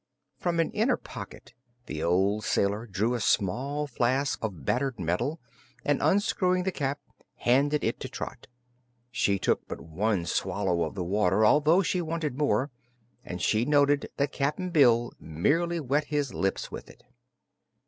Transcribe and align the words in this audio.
From 0.39 0.59
an 0.59 0.71
inner 0.71 0.97
pocket 0.97 1.53
the 1.85 1.99
sailor 2.43 2.87
drew 2.87 3.13
a 3.13 3.19
small 3.21 3.85
flask 3.85 4.39
of 4.43 4.65
battered 4.65 4.99
metal 4.99 5.39
and 5.85 6.01
unscrewing 6.01 6.63
the 6.63 6.71
cap 6.71 6.99
handed 7.35 7.83
it 7.83 7.99
to 7.99 8.09
Trot. 8.09 8.47
She 9.11 9.37
took 9.37 9.67
but 9.67 9.79
one 9.79 10.25
swallow 10.25 10.81
of 10.85 10.95
the 10.95 11.03
water 11.03 11.45
although 11.45 11.83
she 11.83 12.01
wanted 12.01 12.35
more, 12.35 12.71
and 13.23 13.43
she 13.43 13.63
noticed 13.63 14.07
that 14.17 14.31
Cap'n 14.31 14.71
Bill 14.71 15.13
merely 15.19 15.79
wet 15.79 16.05
his 16.05 16.33
lips 16.33 16.71
with 16.71 16.89
it. 16.89 17.03